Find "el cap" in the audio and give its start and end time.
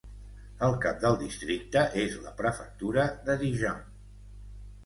0.67-1.03